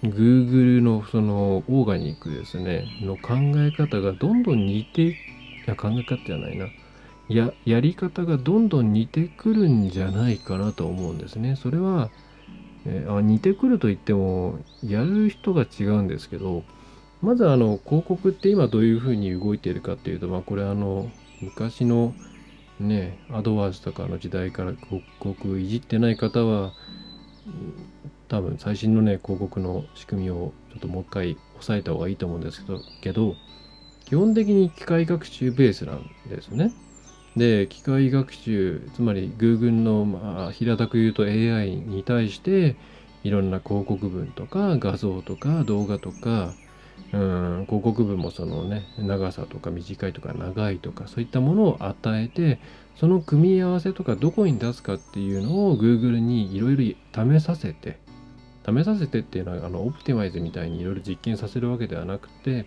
[0.03, 5.15] Google のそのオーガニックですねの考え方がどんどん似てい
[5.67, 6.67] や考え方じゃないな。
[7.29, 11.57] ややり方がどんどん似てくるんじゃないかなと思うんですね。
[11.57, 12.11] それは
[12.87, 16.63] えー、あ似てくると言ってもやる人が違うんですけど
[17.21, 22.15] まずあの広告って今どういうふうに動いているかっていうと、まあ、これあの昔の
[22.79, 26.73] ねアドワーズとかの時代から広告いじってない方は
[28.29, 33.35] 多分最新のね広告の仕組みをちょっともう一回押さえた方がいいと思うんですけどけど
[34.05, 36.73] 基本的に機械学習ベースなんですね。
[37.37, 42.75] で機械学習つまり Google の、まあ、平たく言うと AI に対して
[43.23, 46.55] いろんな広告文とか画像とか動画とか
[47.13, 52.59] うん広告文もそのね長さとか短いとか長いとかそういったものを与えて
[52.97, 57.99] その組み合わせとかどこに出すかっていうのを Google にいろいろ試させて
[58.67, 62.67] 試させてっていうのはあのオプティマイズみたいにいろいろ実験させるわけではなくて、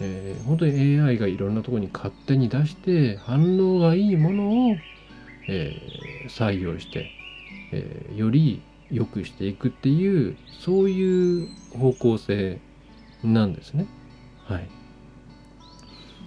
[0.00, 4.76] えー、本当に AI がいろんなところに勝手に出して反応がいいものを、
[5.48, 7.10] えー、採用して、
[7.72, 12.58] えー、より良くしていくっていうそういう方向性
[13.24, 13.86] なんですね。
[14.44, 14.68] はい。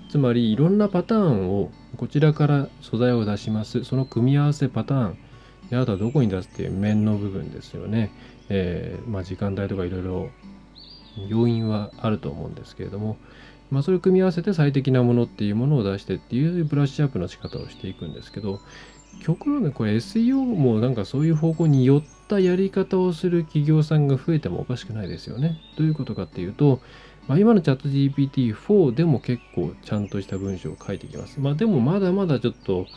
[0.09, 3.83] つまりいろんなパターンをこちらから素材を出します。
[3.83, 5.17] その組み合わせパターン。
[5.69, 8.11] であとはどこに出すっていう面の部分ですよね。
[8.49, 10.29] えー、まあ、時間帯とかいろいろ
[11.27, 13.17] 要因はあると思うんですけれども、
[13.71, 18.59] まあ、それを組み合わせて最適なものっていうものを出してっていうブラッシュアップの仕方をしていくんですけど
[19.23, 25.59] 極論でこれ SEO もなんかそういう方向に寄ってたやり方をする企業さんが増えてもおかしくないですよね。
[25.77, 26.81] どういうことかっていうと、
[27.27, 31.39] まあ、今のチャット GPT-4 でも結構ちゃんとした文章を書いてきます。
[31.39, 32.87] まあでもまだまだちょっと、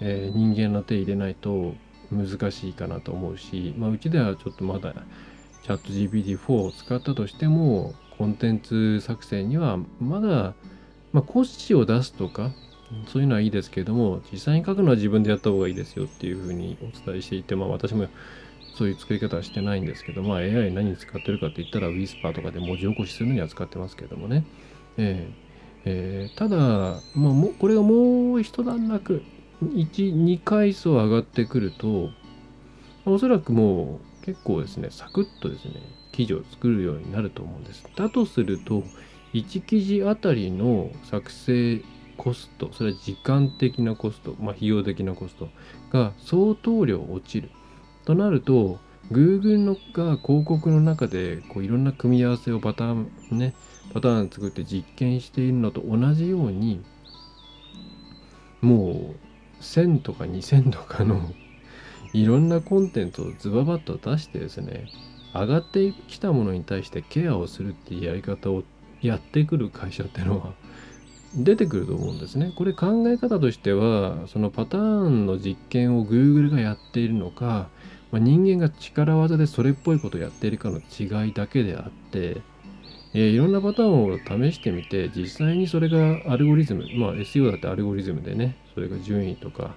[0.00, 1.74] えー、人間の手入れないと
[2.12, 4.94] 難しいかなと思うし、まあ、うちではちょっとまだ
[5.64, 10.54] チャット GPT-4 を使ったとしてもコンテンツ作成にはまだ、
[11.12, 12.52] まあ、骨子を出すとか
[13.08, 18.06] そういうのはいいですけれども実際に書くのは自分でやった方がいいですよっていうふうにお伝えしていて、まあ、私も
[18.74, 24.44] そういう作り方はしてないんですけど、まあ、AI 何に使ってるかって言ったら Whisper とかで文字起こしするのには使ってますけどもね、
[24.96, 25.44] えー
[25.86, 29.22] えー、ただ、まあ、もこれがもう一段落
[29.62, 32.10] 12階層上がってくると
[33.04, 35.74] おそらくもう結構ですねサクッとですね
[36.12, 37.84] 記事を作るようになると思うんです。
[37.96, 38.84] だとすると
[39.34, 41.82] 1記事あたりの作成
[42.16, 45.48] コストそれは時間的なコスト、まあ、費用的なコスト
[45.90, 47.50] が相当量落ちる。
[48.04, 48.78] となると
[49.10, 53.54] Google のが広告の中でこういろんな組み合わせをパターンね
[53.92, 56.82] パターン作って実験しているのと同じように
[58.60, 61.20] もう1000とか2000とかの
[62.12, 64.88] いろんなコンテンツをズババッと出してですね
[65.34, 68.62] 上がってきたものに対してケアをするっていうやり方を
[69.02, 70.54] やってくる会社っていうのは
[71.36, 72.52] 出てくると思うんですね。
[72.54, 77.68] これ考え方としてはそのパターンの実験を Google がやっているのか、
[78.14, 82.42] まあ、人間が力技でそれっぽいことをやっているかの違いだけであって、
[83.12, 89.74] えー、いろんなパターンを試してみて実際にそれがアルゴリズムまあ SEO だってアルゴリズムでねそれが順位とか、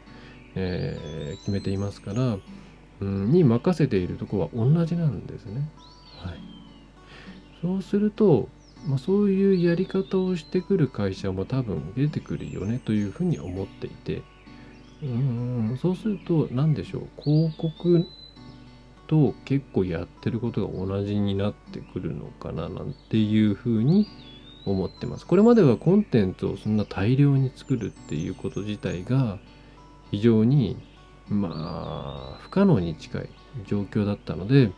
[0.54, 2.38] えー、決めていますから、
[3.00, 5.68] うん、に任せているとこは同じなんですね。
[6.20, 6.40] はい、
[7.64, 8.50] そうすると
[8.86, 14.22] まあ、そういうやり方をしてくる会社も多分出てくるよねというふうに思っていて
[15.02, 18.06] うんそうすると何でしょう広告
[19.08, 24.08] と結構やってることが同じになってくるのかななんていうふうに
[24.66, 25.26] 思ってます。
[25.26, 29.40] これまではコンテンツをそんな大量に作るっていうこと自体が
[30.12, 30.78] 非常に
[31.30, 33.30] まあ不可能に近い
[33.66, 34.72] 状況だったので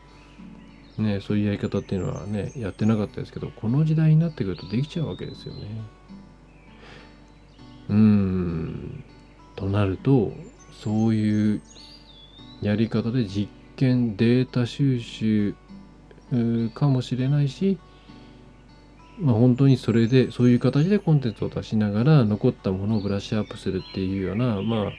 [1.00, 5.62] ね、そういうやり方っていうのはね、やってなかったですけど、この時代になってくるとできちゃうわけですよね。
[7.90, 9.04] うーん。
[9.56, 10.34] となると、
[10.84, 11.62] そういう
[12.62, 15.56] やり方で実験、データ収集
[16.74, 17.78] かもしれないし、
[19.20, 24.92] まあ、本当にそれで、そういう形でコンテンツを出しながら、残ったものをブラッシュアップするっていうような、まあ、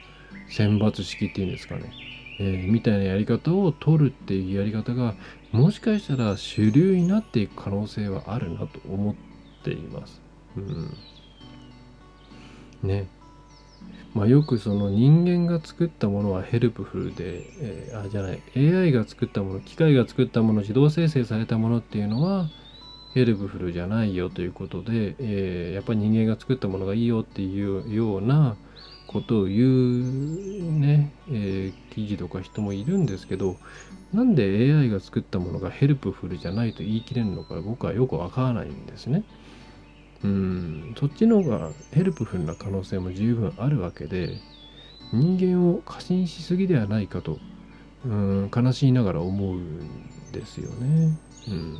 [0.49, 1.91] 選抜式っていうんですかね。
[2.39, 5.13] えー、みたいなやり方を取るっていうやり方が
[5.51, 9.15] もしかしたら主流になっていく可能性はあるなと思っ
[9.63, 10.21] ています。
[10.57, 10.97] うん、
[12.81, 13.07] ね。
[14.13, 22.49] まあ、よくその人間が作ったものは helpful で、えー、あじゃない AI が作ったもの機械が作ったもの自動生成されたものっていうのは
[23.13, 28.57] helpful じゃないよということで、えー、やっぱり人間が作ったものがいいよっていうような
[29.07, 33.57] ことを言うね、えー、記事とか人もいるんですけど
[34.13, 39.23] なんで AI が作ったものが helpful じゃないと言い切れるのか僕はよくわからないんですね。
[40.23, 44.37] うんそっちの方が helpful な可能性も十分あるわけで
[45.11, 47.39] 人間を過信しすぎではないかと
[48.05, 51.17] うん悲しいながら思うんですよね。
[51.49, 51.77] うん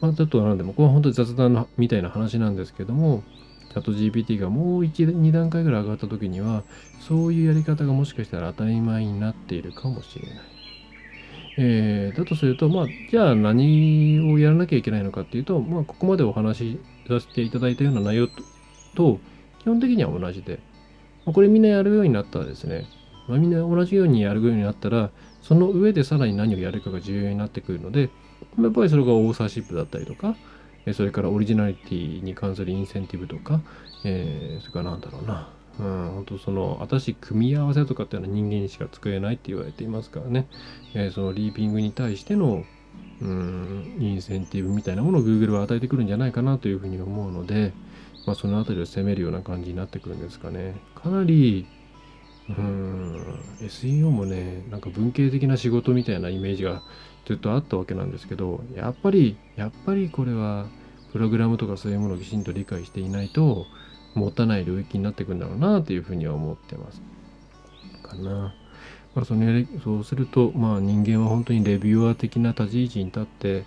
[0.00, 3.22] まあ、ちょっとなんでもこれは本当に雑談みたいな話なんですけども
[3.70, 6.62] チャット GPT がもう1、2段階ぐらい上がった時には
[7.00, 10.38] そういうやり方がもしかしたら当たり前になっているかもしれない。
[11.56, 18.28] えー、だとすると、まあ、じゃあ何をやらなきゃいけないのかっていうと、まあ、ここまでお話しさせていただいたような内容
[18.94, 19.18] と、
[19.60, 20.60] 基本的には同じで、
[21.24, 22.86] ま、これみんなやるようになったらですね、
[23.28, 25.10] まあ、みんな同じようにやるようになったら、
[25.42, 28.10] その上でさらに何をやるかが重要になってくるので、
[28.60, 30.36] やっぱりそれがオーサーシップだったりとか、
[30.92, 33.60] それからオリジナリティに関するインセンティブとか、
[34.04, 35.48] えー、それからなんだろうな、
[35.80, 40.46] うん、本当その新しい組み合わせとかっていうのは人間にしか作れないって言われていますからね、
[40.94, 42.64] えー、そのリーピングに対しての、
[43.20, 47.72] うん、インセンティブみたいなものを Google は与えてくるんじゃないかなというふうに思うので、
[48.26, 50.76] まあ、そのあたりを攻めるような感じになってくるんですかね。
[50.94, 51.66] かなり、
[52.48, 56.82] うん、SEO もね、なんか文系的な仕事みたいなイメージが
[57.26, 60.66] ずっとあったわけなんですけど、やっぱり、やっぱりこれは、
[61.12, 63.66] プログラムとかそういうものをきちんと理解していないと、
[64.14, 67.02] 持たない領域になってくんだろうなというふうには思ってます。
[68.02, 68.54] かな。
[69.14, 73.64] まあ、そのそうすると、まあ、人間は本当にレビューアー的な立ち位置に立って、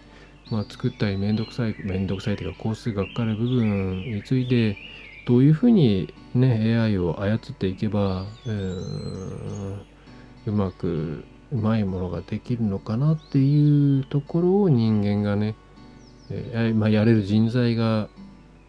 [0.52, 4.78] まあ、作ったりめんどくさいめんどくさいというか工数がかかる部分について
[5.26, 9.78] どういうふうに、ね、AI を操っていけば、えー、
[10.48, 15.56] うまくうまいものができるのかなっていうところを人間がね、
[16.30, 18.10] えーまあ、やれる人材が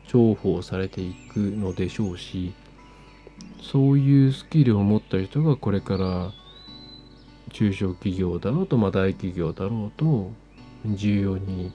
[0.07, 2.55] 重宝されていくのでしょうし
[3.61, 6.33] そういうスキルを持った人がこれから
[7.51, 10.30] 中小企業だろうと、まあ、大企業だろうと
[10.86, 11.72] 重要に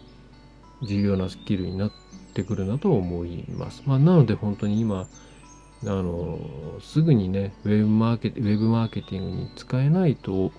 [0.84, 1.92] 重要なスキルになっ
[2.34, 3.84] てくるなと思います。
[3.86, 5.08] まあ、なので本当に今
[5.86, 6.40] あの
[6.82, 10.52] すぐにねウェブマーケウェブマーケティングに使えないと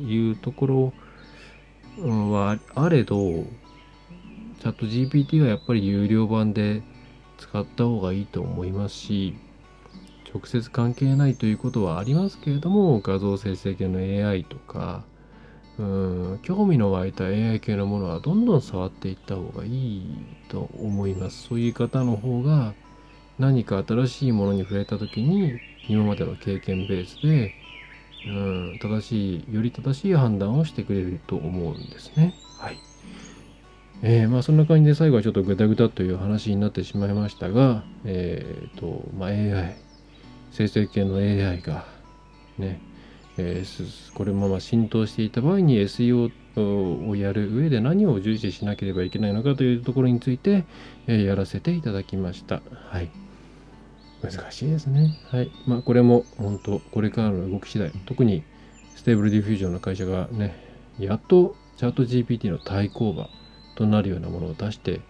[0.00, 0.92] いうところ
[2.30, 6.82] はあれどチャット GPT はやっぱり有料版で
[7.38, 9.34] 使った方がいいと思いますし、
[10.34, 15.04] 直接関係ないということはありますけれども、画像生成系の AI とか、
[15.78, 20.04] うん興味の湧いた AI 系のものはどんどん触っていった方がいい
[20.48, 21.48] と思います。
[21.48, 22.74] そういう方の方が
[23.38, 25.58] 何か新しいものに触れた時に
[25.88, 27.54] 今までの経験ベースで、
[28.26, 28.30] う
[28.74, 32.34] ん、正しい、より正しい判断をしてくれると思うんですね。
[32.58, 32.78] はい。
[34.02, 39.76] えー、まあそんな感じで最後はちょっとグダグダという話になってしまいましたが、えっ、ー、と、まあ AI、
[40.54, 41.84] 生成系の AI が
[42.58, 42.80] ね、
[43.36, 46.30] えー、これもま浸透していた場合に SEO
[47.08, 50.64] をやる上で何を重視しなければいけないのかというところについて、
[51.08, 52.62] えー、やらせていただきました。
[52.72, 53.10] はい。
[54.22, 55.18] 難しいですね。
[55.28, 55.50] はい。
[55.66, 58.44] まあこれも本当これからの動き次第、特に
[58.94, 60.54] Stable Diffusion の会社がね、
[60.98, 63.28] やっとチャット GPT の対抗馬、
[63.74, 65.00] となるようなものを出して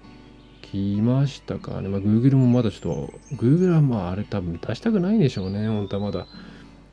[0.74, 1.88] きましたかね。
[1.88, 5.68] まあ、Google もまだちょっと、Google はまああれ多分出したくないんでしょうね。
[5.68, 6.26] 本当はまだ。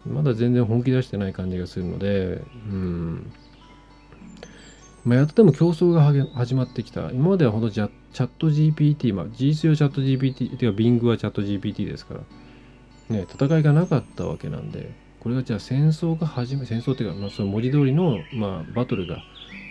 [0.05, 3.31] まだ全然本気出してない感じがするので、うん。
[5.03, 6.01] まあ、やっとでも競争が
[6.33, 7.11] 始まってきた。
[7.11, 12.21] 今まではほんとチャット GPT、まあ、事実上チャット GPT、てか Bing はチャット GPT ですから、
[13.15, 19.23] ね、戦いがなかったわけなんで、これがじゃあ戦争が始め、戦争っていうか、まあ、その文字通りの、まあ、バトルが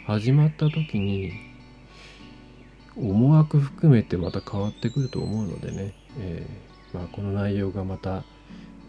[0.07, 1.50] 始まった時に、
[3.01, 8.25] 思惑含めてまた変わってくると思うのでね、えー、まあ、この内容がまた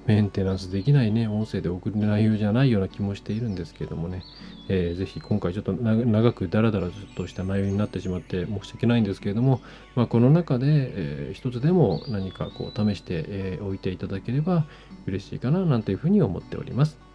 [0.08, 4.24] メンテナンスできないね、音声で送る内容じゃないような気もしているんですけどもね、
[4.68, 9.62] えー、ぜひ今回ちょっと長くダラダラとした内容になってしまって申し訳ないんですけれども、
[9.96, 14.66] まあ、この中で、えー、一つでも何かこう試してお、えー、いていただければ
[15.06, 17.11] 嬉しいかななんていうふうに思っております。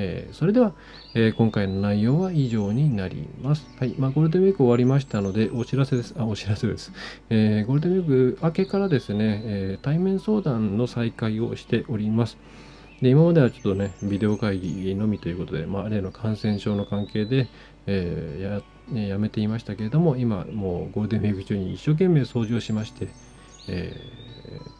[0.00, 0.74] えー、それでは、
[1.14, 3.66] えー、今回の内容は以上になります。
[3.80, 3.96] はい。
[3.98, 6.14] まあ、ゴールデンウィーク終わりましたので、お知らせです。
[6.16, 6.92] あ、お知らせです。
[7.30, 12.38] えー、ゴールデンウィーク明けからですね、え対面相談の再開をしております。
[13.02, 17.48] で、今まではちょっとね、ビデオ会議のみということで、まあ、例の感染症の関係で、
[17.88, 18.62] え
[18.94, 23.08] ややめていましたけれども、今、もうゴールデンウィーク中に一生懸命掃除をしまして、
[23.66, 24.00] え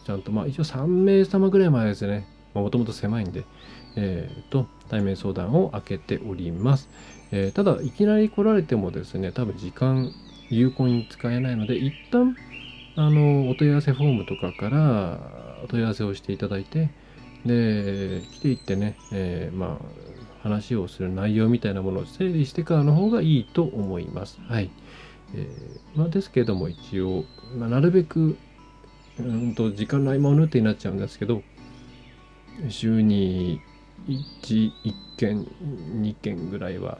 [0.07, 3.45] ちゃんと、まあ、一応3名様ぐらい前ですね、もともと狭いんで、
[4.01, 6.89] えーと、対面相談を開けております。
[7.33, 10.13] えー、ただ、いきなり来られてもですね、多分時間
[10.51, 12.37] 有効に使えないので、一旦、
[12.95, 16.91] あの、お問い合わせフォームとかからお問い合わせをしていただいて、
[17.45, 24.39] で、来ていってね、えー、まあ、話をする内容みたいなものを整理してからの方がいいと思います。
[24.49, 24.71] はい。
[25.35, 27.25] えー、まあ、ですけども、一応、
[27.57, 28.37] まあ、なるべく、
[29.19, 31.43] うんと、時間の合間を縫ってになっちゃうんですけど、
[32.69, 33.61] 週に
[34.07, 36.99] 1、1件、2件ぐらいは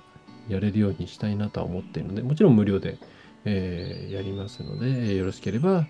[0.49, 2.99] やれるようにしたいなとは思っているので、もちろん無料で
[3.45, 5.87] えーやりますので、よろしければ、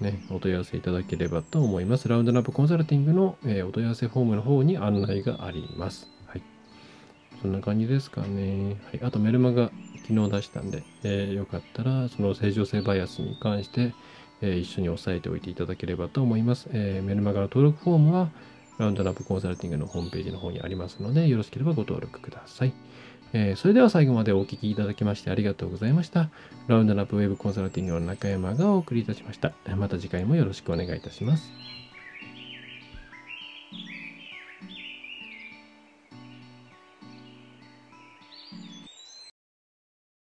[0.00, 2.08] ね、お問い合わせいただければと思います。
[2.08, 6.08] ラウンドナップコンサルティングの、えーお問い合わせフォームの方に案内があります。
[6.26, 6.42] はい。
[7.40, 8.76] そんな感じですかね。
[8.92, 9.00] はい。
[9.02, 9.70] あとメルマガ
[10.06, 13.94] 昨日出したんで、えーよかったらその正常性バイアスに関して、
[14.40, 16.68] えー一緒に押さえておいていただければと思います。
[16.72, 18.30] えメルマガの登録フォームは
[18.78, 22.72] ラウンドナップコンサルティングのホームページの方にありますので、よろしければご登録ください。
[23.34, 26.30] えーそれでは最後までお聴きいただきましてありがとうございました。
[26.68, 29.52] ラウンドナップウェブコンサルティングの中山がお送りいたしました。
[29.76, 31.61] また次回もよろしくお願いいたします。